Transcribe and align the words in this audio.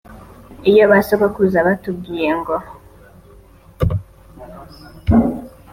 iyo 0.71 0.83
basogokuruza 0.91 1.67
batubwiye 1.67 2.31
ngo 2.39 2.55